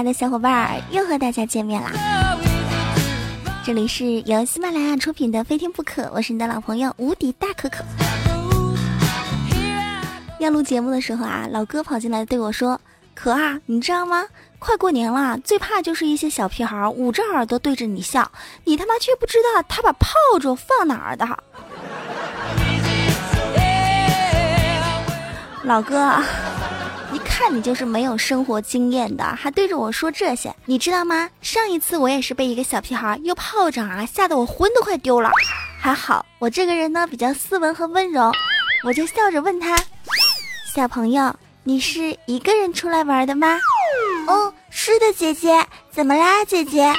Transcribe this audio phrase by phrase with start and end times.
[0.00, 1.92] 爱的小伙伴儿，又和大家见面啦！
[3.62, 7.84] 这里是由喜马拉雅出品的《非听不可》，我是你的老朋友无敌大可可。
[10.38, 12.80] 要录节目的时候啊，老哥跑进来对我说
[13.12, 14.24] ：“可啊，你知道吗？
[14.58, 18.32] 快过年了，最怕就是一些小屁孩捂着耳朵对着你笑，
[18.64, 20.08] 你他妈却不知道他把炮
[20.40, 21.26] 竹放哪儿的。”
[25.64, 26.22] 老哥，
[27.40, 31.30] 看你就是没有生活经验的，还对着我说这些，你知道吗？
[31.40, 35.30] 上一次我也是被一个小屁孩用炮仗啊吓得我魂都快丢了，
[35.80, 38.30] 还好我这个人呢比较斯文和温柔，
[38.84, 39.74] 我就笑着问他
[40.74, 43.58] ：“小朋友，你是一个人出来玩的吗
[44.28, 45.66] ？”“哦，是的，姐姐。
[45.90, 46.92] ”“怎么啦，姐姐？”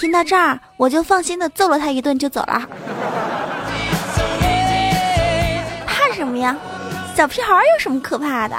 [0.00, 2.66] 听到这儿，我就放心的揍了他一顿就走了。
[5.86, 6.56] 怕什么呀？
[7.14, 8.56] 小屁孩有什么可怕的？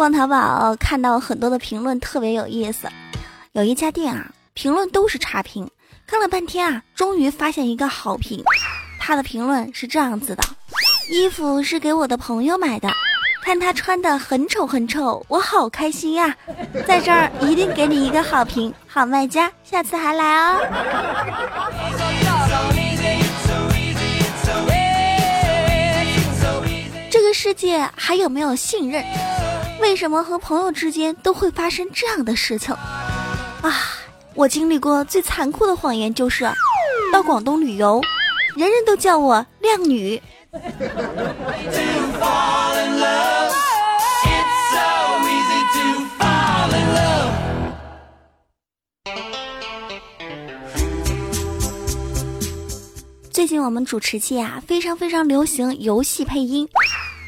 [0.00, 2.88] 逛淘宝看到很多的评论特别有意思，
[3.52, 5.68] 有一家店啊，评论都是差评，
[6.06, 8.42] 看了半天啊，终于发现一个好评。
[8.98, 10.42] 他的评论是这样子的：
[11.12, 12.88] 衣服是给我的朋友买的。
[13.44, 16.34] 看他穿的很丑很丑，我好开心呀！
[16.88, 20.60] 在这儿一定给你一个好评，好卖家，下次还来哦。
[27.10, 29.04] 这个世界还有没有信任？
[29.80, 32.74] 为什么和朋友之间都会发生这样的事情？
[33.62, 33.98] 啊，
[34.34, 36.48] 我经历过最残酷的谎言就是
[37.12, 38.00] 到广东旅游，
[38.56, 40.22] 人人都叫我靓女。
[53.32, 56.68] 最近我们主持界啊，非常非常流行游戏配音。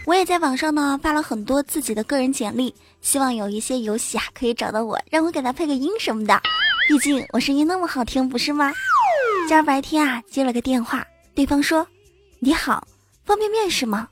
[0.05, 6.41] 我也在网上呢发了很多自己的个人简历，希望有一些游戏啊可以找到我，让我给他配个音什么的。
[6.89, 8.73] 毕竟我声音那么好听，不是吗？
[9.49, 11.87] 今儿白天啊接了个电话，对方说
[12.41, 12.87] ：“你好。”
[13.25, 14.09] 方便面是吗？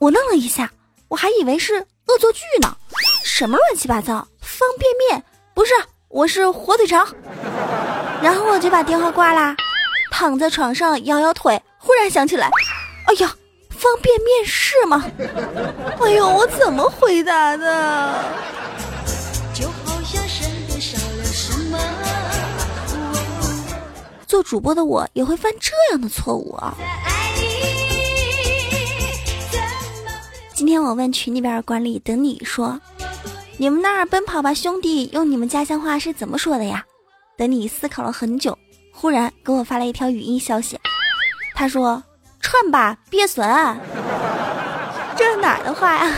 [0.00, 0.70] 我愣了一下，
[1.06, 2.76] 我还以为是恶作剧呢。
[3.24, 4.26] 什么乱七八糟？
[4.40, 5.72] 方便面不是，
[6.08, 7.06] 我是火腿肠。
[8.20, 9.54] 然后我就把电话挂啦，
[10.10, 12.50] 躺在床上摇摇腿，忽然想起来，
[13.06, 13.32] 哎呀，
[13.84, 15.04] 方便面试吗？
[16.00, 18.24] 哎呦，我怎么回答的？
[24.26, 26.74] 做主播的我也会犯这样的错误啊！
[30.54, 32.80] 今天我问群里边管理等你说，
[33.58, 36.82] 你们那儿奔跑吧兄弟用你们家乡话是怎么说的呀？
[37.36, 38.58] 等你思考了很久，
[38.92, 40.80] 忽然给我发了一条语音消息，
[41.54, 42.02] 他说
[42.44, 43.44] ：“串吧，鳖孙。”
[45.16, 46.12] 这是哪儿的话呀？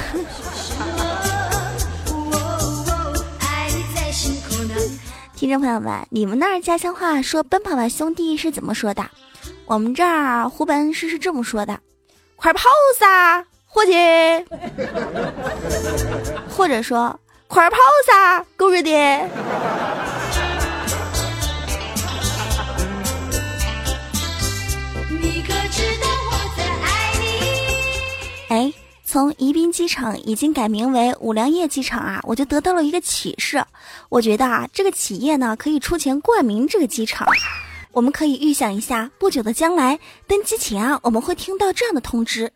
[5.37, 9.05] 听众朋友们，你们那儿家乡话说奔跑吧兄弟是怎么说的？
[9.67, 11.79] 我们这儿湖北是是这么说的
[12.35, 12.63] ：“快跑
[12.99, 13.93] 噻！”伙计，
[16.51, 17.77] 或者说快跑
[18.07, 18.91] 噻，狗日的！
[29.17, 33.65] 从宜宾机场已经改名为五粮液机场啊，我就得到了一个启示。
[34.11, 37.27] 我觉得啊，这个企业呢可以出钱冠名这个机场。
[37.93, 42.53] 我们可以预想一下，不久的将来登机前啊，我们会听到这样的通知。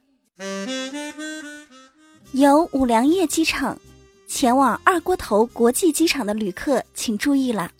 [2.33, 3.81] 由五粮液机场
[4.29, 7.71] 前往二锅头国际机场的旅客，请注意了，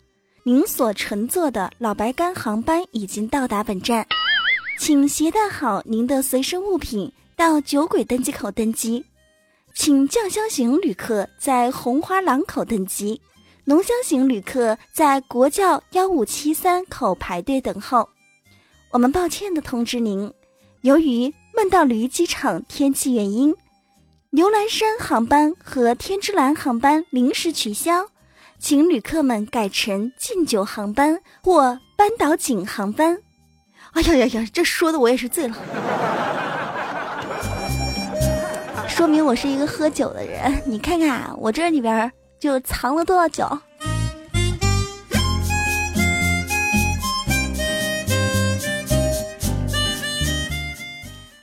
[0.41, 4.07] 您所乘坐的老白干航班已经到达本站，
[4.79, 9.03] 请携带好您的随身物品到酒鬼登机口登机，
[9.73, 13.19] 请酱香型旅客在红花廊口登机，
[13.63, 18.07] 浓香型旅客在国教幺五七三口排队等候。
[18.91, 20.31] 我们抱歉的通知您，
[20.81, 21.33] 由于。
[21.53, 23.53] 梦到驴机场天气原因，
[24.29, 28.05] 牛栏山航班和天之蓝航班临时取消，
[28.57, 33.21] 请旅客们改乘敬酒航班或班岛景航班。
[33.93, 35.55] 哎呀呀呀，这说的我也是醉了，
[38.91, 40.61] 说明我是一个喝酒的人。
[40.65, 43.47] 你看看我这里边就藏了多少酒。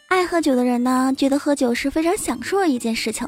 [0.09, 3.27] 爱喝酒的人呢，觉得喝酒是非常享受的一件事情；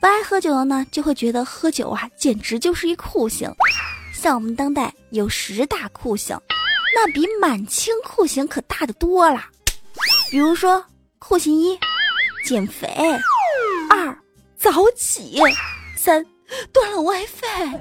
[0.00, 3.50] 不爱喝酒的呢，就会觉得喝酒啊，简直就是一酷刑。
[4.14, 6.38] 像我们当代有十大酷刑，
[6.94, 9.42] 那比满清酷刑可大的多了。
[10.30, 10.84] 比如说，
[11.18, 11.76] 酷刑一，
[12.44, 12.88] 减肥；
[14.62, 15.40] 早起；
[15.96, 16.24] 三
[16.72, 17.78] 断了 WiFi；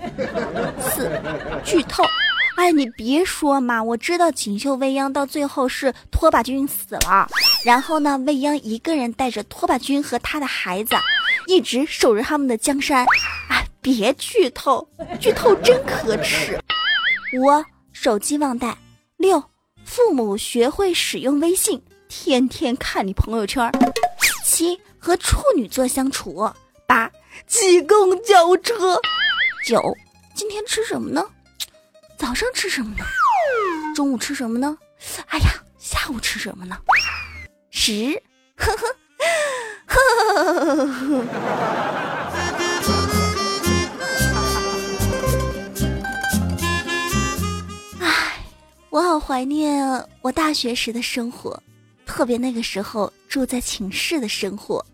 [0.82, 1.22] 四
[1.64, 2.04] 剧透。
[2.56, 7.28] 哎，你别说嘛，我知道锦绣未央到最后是拖把君死了，
[7.64, 10.96] 然后呢，未央一个人带着拖把君和他的孩子，
[11.46, 13.06] 一直守着他们的江山。
[13.50, 14.88] 哎，别剧透，
[15.20, 16.60] 剧透真可耻。
[17.34, 17.46] 五，
[17.94, 18.76] 手机忘带；
[19.18, 19.42] 六，
[19.86, 23.72] 父母学会使用微信，天天看你朋友圈；
[24.44, 26.52] 七，和处女座相处；
[26.92, 27.10] 八，
[27.48, 28.74] 挤公交车；
[29.66, 29.82] 九，
[30.36, 31.26] 今天吃什么呢？
[32.18, 33.06] 早上吃什么呢？
[33.96, 34.78] 中午吃什么呢？
[35.28, 36.78] 哎呀，下午吃什么呢？
[37.70, 38.22] 十，
[38.58, 38.94] 呵呵，
[39.88, 39.98] 呵
[40.66, 41.24] 呵呵。
[48.02, 48.44] 唉，
[48.90, 51.64] 我好怀念我大学时的生活，
[52.06, 54.86] 特别那个时候住在寝室的生活。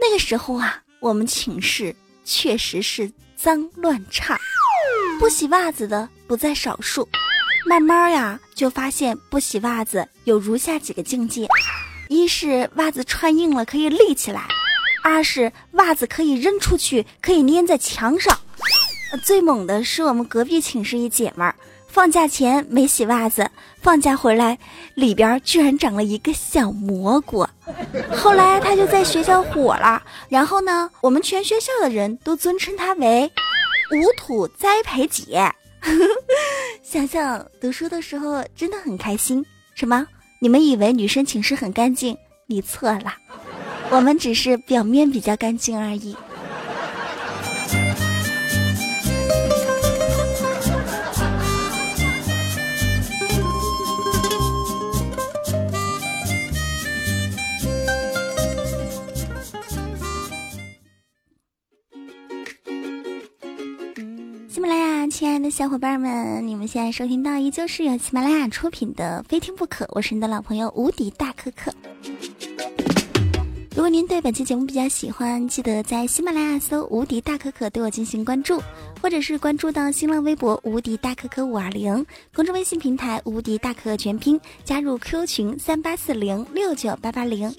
[0.00, 1.94] 那个时候啊，我们寝室
[2.24, 4.36] 确实是脏乱差。
[5.20, 7.08] 不洗袜子的不在少数，
[7.64, 11.46] 慢慢呀就发现不洗袜子有如下几个境界：
[12.08, 14.40] 一是袜子穿硬了可以立起来；
[15.04, 18.36] 二是袜子可以扔出去，可以粘在墙上。
[19.24, 21.54] 最猛的是我们隔壁寝室一姐们儿，
[21.96, 23.50] 放假前没洗袜子，
[23.80, 24.58] 放假回来
[24.92, 27.46] 里边居然长了一个小蘑菇。
[28.14, 33.32] 后来他就在学校火了，然后呢，我们全学校的人都尊称他为。
[33.92, 35.50] 无土栽培姐，
[36.84, 39.42] 想想读书的时候真的很开心。
[39.74, 40.06] 什么？
[40.42, 42.14] 你们以为女生寝室很干净？
[42.46, 43.14] 你错了，
[43.88, 46.14] 我们只是表面比较干净而已。
[65.10, 71.72] 亲爱的小伙伴们，你们现在收听到依旧是由喜马拉雅出品的《非听不可》，我是你的老朋友无敌大可可。
[73.74, 78.60] 如果您对本期节目比较喜欢，记得在喜马拉雅搜“无敌大可可”对我进行关注，
[79.00, 82.04] 或者是关注到新浪微博“无敌大可可五二零”
[82.34, 87.54] 公众微信平台“无敌大可可全拼”，加入 Q 群三八四零六九八八零。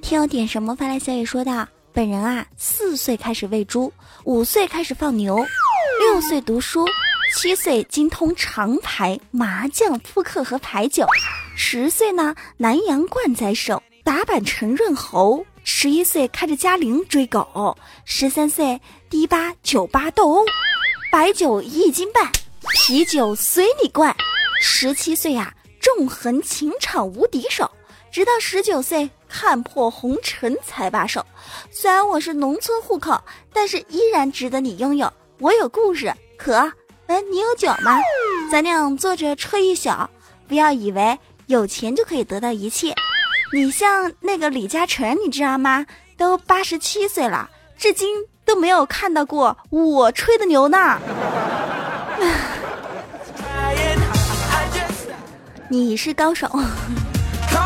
[0.00, 3.92] 听友点什么发来消息说道：“本人啊，四岁开始喂猪，
[4.24, 5.36] 五岁开始放牛，
[6.00, 6.86] 六岁读书，
[7.36, 11.06] 七岁精通长牌、麻将、扑克和牌九，
[11.54, 17.76] 十岁呢南洋灌载手，打板陈润喉，十一岁开着嘉陵追狗，
[18.06, 20.44] 十三岁迪吧酒吧斗殴，
[21.12, 22.32] 白酒一斤半，
[22.72, 24.16] 啤酒随你灌。”
[24.66, 27.66] 十七岁呀，纵横情场无敌手；
[28.10, 31.24] 直到十九岁，看破红尘才罢手。
[31.70, 33.22] 虽然我是农村户口，
[33.52, 35.12] 但是依然值得你拥有。
[35.38, 36.54] 我有故事，可，
[37.08, 38.00] 哎，你有酒吗？
[38.50, 39.90] 咱俩坐着吹一宿。
[40.48, 42.94] 不要以为有钱就可以得到一切。
[43.52, 45.84] 你像那个李嘉诚，你知道吗？
[46.16, 50.98] 都八十七岁了，至今都没有看到过我吹的牛呢。
[55.70, 56.50] 你是高手，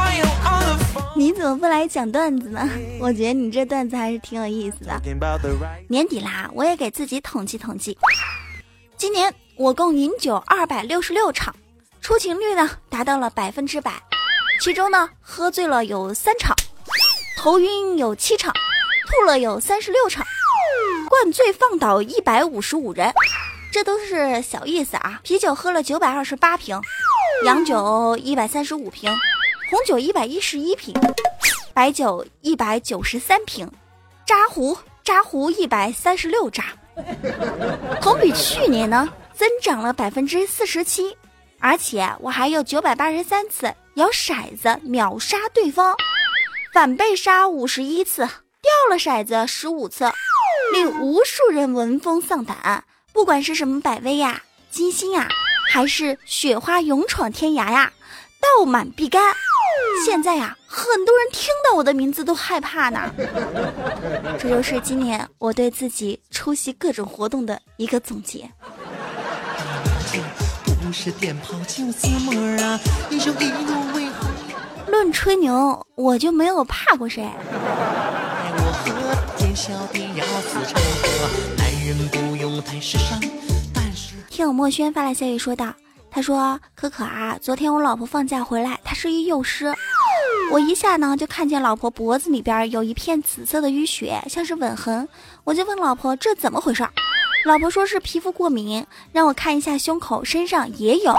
[1.16, 2.68] 你怎么不来讲段子呢？
[3.00, 5.00] 我觉得你这段子还是挺有意思的。
[5.88, 7.98] 年底啦，我也给自己统计统计，
[8.96, 11.54] 今年我共饮酒二百六十六场，
[12.00, 13.92] 出勤率呢达到了百分之百，
[14.60, 16.54] 其中呢喝醉了有三场，
[17.36, 18.54] 头晕有七场，
[19.08, 20.24] 吐了有三十六场，
[21.08, 23.12] 灌醉放倒一百五十五人，
[23.72, 25.20] 这都是小意思啊。
[25.24, 26.80] 啤酒喝了九百二十八瓶。
[27.44, 29.10] 洋酒一百三十五瓶，
[29.70, 30.92] 红酒一百一十一瓶，
[31.72, 33.70] 白酒一百九十三瓶，
[34.26, 36.64] 扎壶扎壶一百三十六扎，
[38.00, 41.16] 同比去年呢增长了百分之四十七，
[41.60, 45.94] 而且我还有九百八十三次摇骰子秒杀对方，
[46.72, 50.10] 反被杀五十一次，掉了骰子十五次，
[50.72, 52.84] 令无数人闻风丧胆。
[53.12, 55.28] 不管是什么百威呀，金星呀。
[55.68, 57.92] 还是雪花勇闯天涯呀，
[58.40, 59.34] 倒满必干。
[60.04, 63.12] 现在呀，很多人听到我的名字都害怕呢。
[64.38, 68.50] 这就是今年我对自己出席各种活动的一个总结。
[74.86, 77.28] 论吹牛，我就没有怕过谁。
[84.38, 85.74] 听友墨轩发来消息说道
[86.12, 89.74] ：“他说可可啊，昨天我老婆放假回来，她是一幼师。
[90.52, 95.08] 我一下呢就看见老婆脖子里边有一片紫色的淤血，像是吻痕。
[95.42, 96.92] 我就问老婆这怎么回事儿？
[97.46, 101.12] 老婆说是皮肤过敏，让我看一下胸口、身上也有。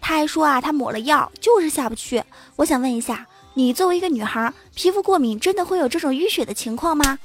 [0.00, 2.24] 他还说啊，他抹了药就是下不去。
[2.56, 7.18] 我想问一下，你作为一个女孩，皮肤过敏真的会有这种淤血的情况吗？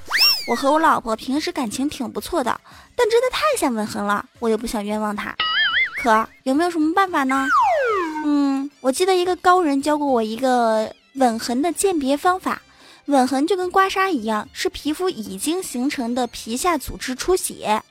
[0.47, 2.59] 我和我老婆平时感情挺不错的，
[2.95, 5.35] 但真的太像吻痕了，我又不想冤枉她。
[6.01, 7.47] 可有没有什么办法呢？
[8.25, 10.93] 嗯，我记得一个高人教过我一个。
[11.15, 12.61] 吻痕的鉴别方法，
[13.07, 17.83] 吻痕就跟刮痧一样，是皮肤已经形成的皮下组织出血，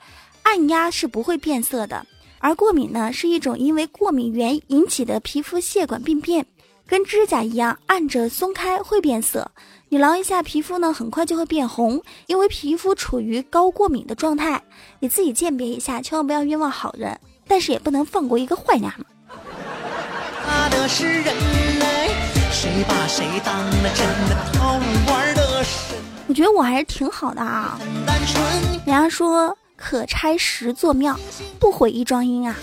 [0.43, 2.07] 按压是不会变色的。
[2.39, 6.47] 而过敏呢，是一种因为过敏源引起的皮肤血管病变，
[6.87, 9.51] 跟指甲一样，按着松开会变色。
[9.93, 14.63] 你挠一下皮肤呢，很快就会变红，因为皮肤处于高过敏的状态。
[15.01, 17.19] 你自己鉴别一下，千万不要冤枉好人，
[17.49, 19.05] 但是也不能放过一个坏娘们。
[22.53, 24.75] 谁把谁当了真的好
[25.09, 25.99] 玩的神？
[26.29, 27.77] 我觉得我还是挺好的啊。
[28.87, 31.19] 人家说可拆十座庙，
[31.59, 32.55] 不毁一桩姻啊。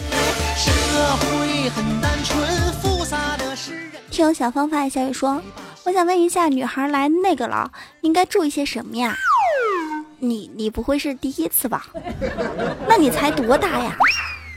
[4.09, 5.41] 听有小芳发的小雨说，
[5.87, 9.15] 我想问一下，女孩来那个了，应该注意些什么呀？
[10.19, 11.87] 你你不会是第一次吧？
[12.89, 13.95] 那你才多大呀？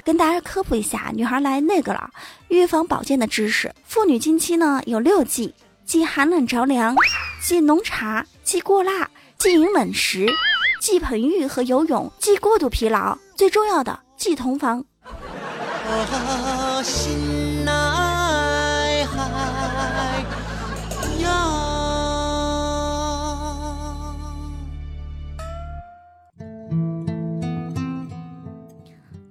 [0.05, 2.11] 跟大家科普一下，女孩来那个了，
[2.49, 3.73] 预防保健的知识。
[3.85, 6.97] 妇女经期呢有六忌：忌寒冷着凉，
[7.41, 9.09] 忌浓茶，忌过辣，
[9.39, 10.27] 忌饮冷食，
[10.81, 13.17] 忌盆浴和游泳，忌过度疲劳。
[13.37, 14.85] 最重要的，忌同房。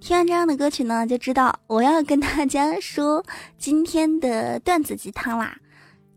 [0.10, 3.24] 听完这样的歌曲呢，就知道我要跟大家说
[3.60, 5.56] 今天的段子鸡汤啦。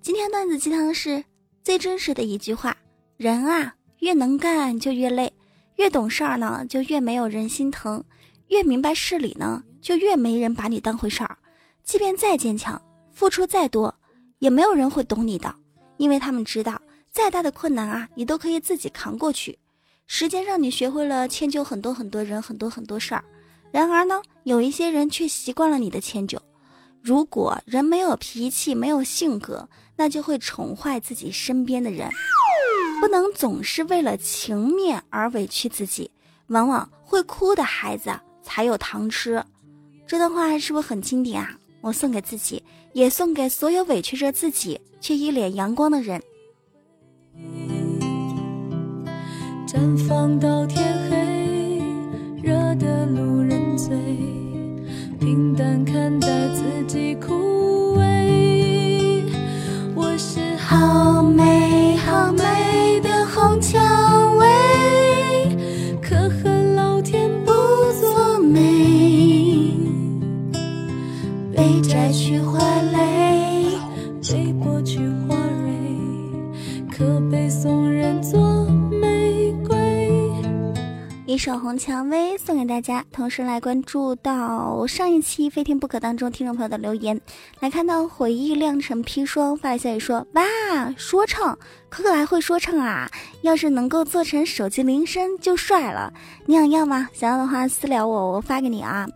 [0.00, 1.22] 今天段子鸡汤是
[1.62, 2.74] 最真实的一句话：
[3.18, 5.30] 人啊，越能干就越累，
[5.76, 8.02] 越懂事儿呢就越没有人心疼，
[8.48, 11.36] 越明白事理呢就越没人把你当回事儿。
[11.84, 12.80] 即便再坚强，
[13.12, 13.94] 付出再多，
[14.38, 15.54] 也没有人会懂你的，
[15.98, 16.80] 因为他们知道
[17.10, 19.58] 再大的困难啊，你都可以自己扛过去。
[20.06, 23.22] 时间让你学会了迁就很多很多人，很多很多事儿。
[23.72, 26.40] 然而呢，有一些人却习惯了你的迁就。
[27.00, 32.08] 如果人没有脾气，没有性格，那就会宠坏自己身边的人。
[33.00, 36.08] 不能总是为了情面而委屈自己，
[36.48, 38.12] 往往会哭的孩子
[38.42, 39.42] 才有糖吃。
[40.06, 41.58] 这段话是不是很经典啊？
[41.80, 42.62] 我送给自己，
[42.92, 46.22] 也送给所有委屈着自己却一脸阳光的人。
[49.66, 51.82] 绽放到天黑，
[52.40, 53.31] 热的路
[81.76, 87.20] 蔷薇》送给大家，同时来关注到上一期《非听不可》当中听众朋友的留言，
[87.60, 90.42] 来看到回忆酿成砒霜发来消息说：哇，
[90.96, 93.10] 说唱，可可还会说唱啊！
[93.42, 96.12] 要是能够做成手机铃声就帅了。
[96.46, 97.08] 你想要吗？
[97.12, 99.08] 想要的话私聊我，我发给你啊。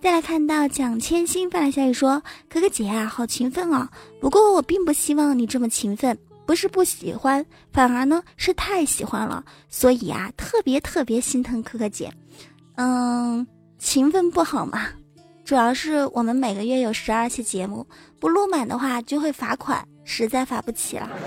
[0.00, 3.88] 再来看到蒋千心发来消息说：可可姐啊，好勤奋啊！
[4.20, 6.18] 不过我并不希望你这么勤奋。
[6.46, 12.12] 不是不喜欢，反而呢是太喜欢了，所以啊特别特别心疼可可姐。
[12.76, 13.46] 嗯，
[13.78, 14.88] 勤奋不好嘛，
[15.44, 17.86] 主要是我们每个月有十二期节目，
[18.18, 21.08] 不录满的话就会罚款，实在罚不起了。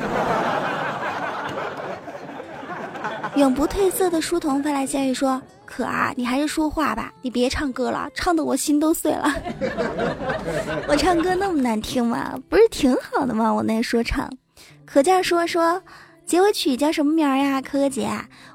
[3.35, 9.33] 永不褪色的书童发来消息说：“可啊，你还是说话吧，你别唱歌了，唱的我心都碎了。
[10.87, 12.39] 我唱歌那么难听吗？
[12.49, 13.53] 不是挺好的吗？
[13.53, 14.31] 我那说唱。”
[14.85, 15.81] 可劲儿说说，
[16.25, 17.61] 结尾曲叫什么名儿呀？
[17.61, 18.09] 可可姐，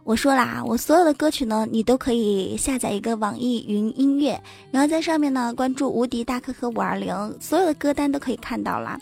[0.04, 4.40] 我说啦，我所有的歌曲呢，你都可以下载一个网易云音乐，
[4.70, 8.98] 然后在上面呢关注无敌大可可五二零，所有的歌单都可以看到啦。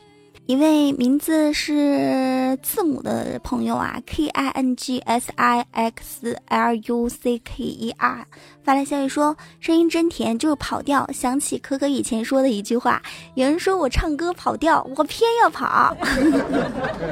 [0.46, 8.26] 一位名字是字母的朋友啊，K I N G S I X L U C K E R
[8.68, 11.08] 发来消息说，声音真甜，就是跑调。
[11.10, 13.00] 想起可可以前说的一句话，
[13.34, 15.96] 有人说我唱歌跑调，我偏要跑。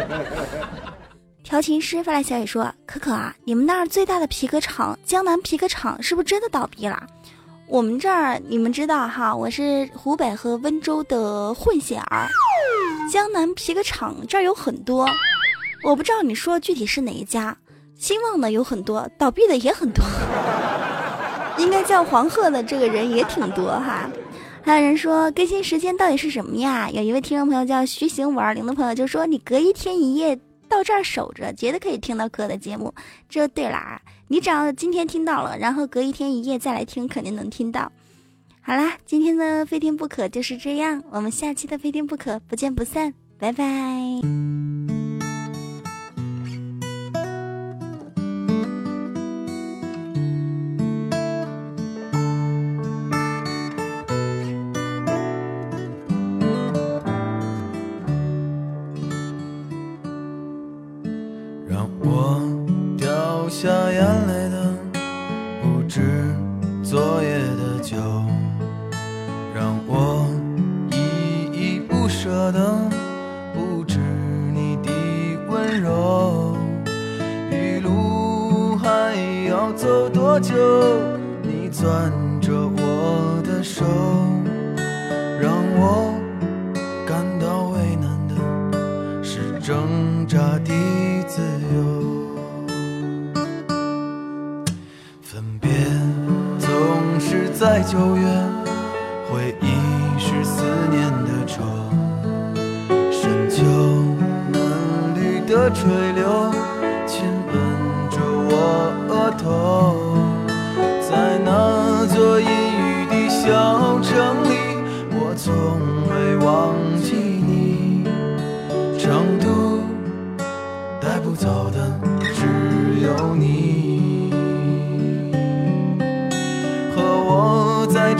[1.43, 7.03] 调琴师发来消息说：“可可啊，你们那儿最大的皮革厂江南皮革厂是不是真的倒闭了？
[7.67, 12.29] 我们这儿你们知道哈，我是湖北和温州的混血儿，
[13.11, 15.09] 江南皮革厂这儿有很多，
[15.85, 17.57] 我不知道你说具体是哪一家。
[17.99, 20.05] 兴旺的有很多，倒闭的也很多，
[21.59, 24.11] 应该叫黄鹤的这个人也挺多哈。
[24.63, 26.91] 还有人说更新时间到底是什么呀？
[26.91, 32.93] 有一位听众朋友叫徐行五二零的朋友就说你隔一天一夜。”到这儿守着，绝对可以听到哥的节目。
[33.29, 34.03] 这就对了啊！
[34.27, 37.93] 你只要今天听到了，然后隔一天一夜再来听，肯定能听到。
[38.63, 44.96] 好啦，今天的非听不可就是这样，我们下期的非听不可不见不散，拜拜。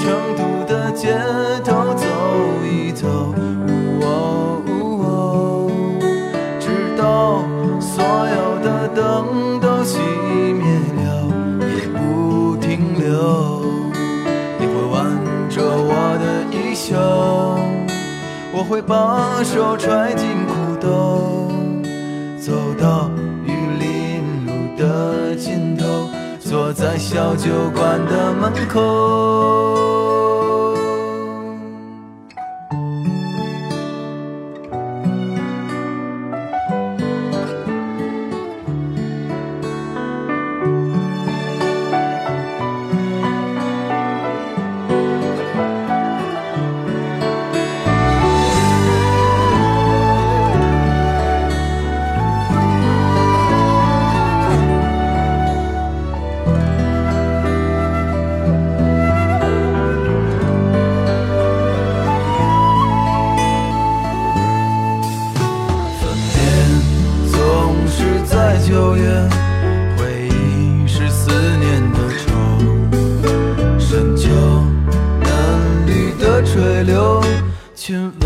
[0.07, 1.19] 成都的街
[1.65, 2.07] 头走
[2.65, 3.09] 一走，
[4.03, 4.71] 哦哦
[5.03, 5.69] 哦
[6.61, 7.43] 直到
[7.81, 9.99] 所有的灯都熄
[10.55, 10.63] 灭
[11.03, 11.27] 了，
[11.75, 13.05] 也不停留。
[14.61, 15.11] 你会挽
[15.51, 16.25] 着我的
[16.57, 16.95] 衣袖，
[18.53, 21.51] 我会把手揣进裤兜，
[22.39, 23.11] 走到
[26.49, 30.16] 坐在小酒馆的门口。
[77.87, 78.26] to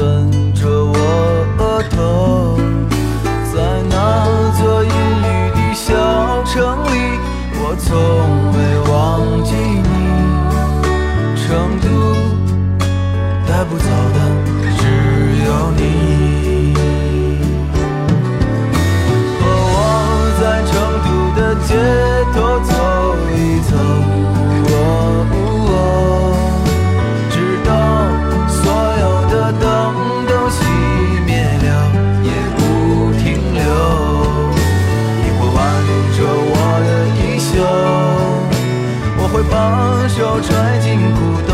[39.50, 41.52] 把手揣进裤兜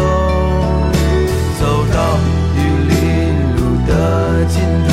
[1.59, 2.18] 走到
[2.54, 2.94] 玉林
[3.56, 4.90] 路的尽头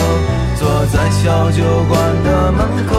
[0.57, 2.91] 坐在小酒馆的门口。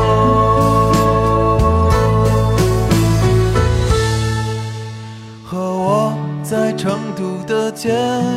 [5.44, 7.90] 和我在成都的街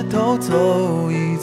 [0.10, 1.37] 头走一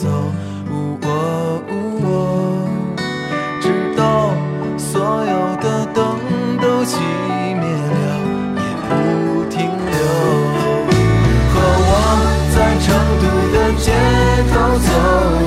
[14.55, 14.89] 都走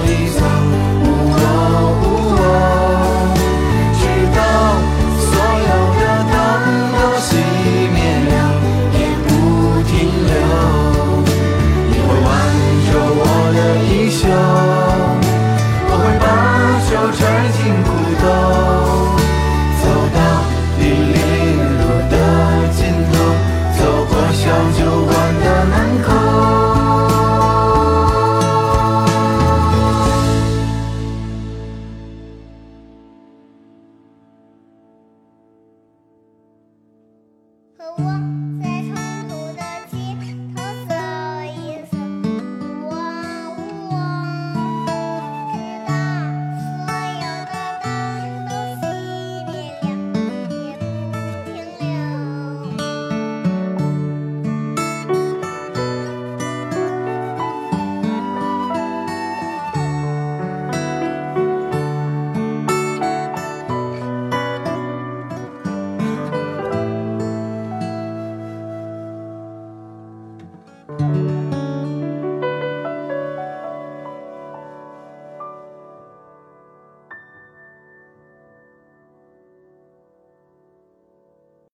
[0.06, 0.17] 一